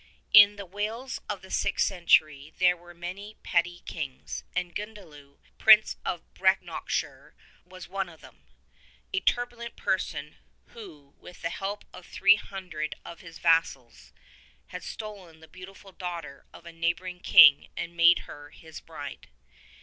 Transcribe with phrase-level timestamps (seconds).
[0.33, 5.95] In the Wales of the Sixth Century there were many petty kings, and Gundliew, Prince
[6.03, 7.35] of Brenockshire,
[7.65, 8.47] was one of them—
[9.13, 10.37] a turbulent person
[10.69, 14.11] who with the help of three hun dred of his vassals
[14.69, 19.29] had stolen the beautiful daughter of a neighboring king and made her his bride.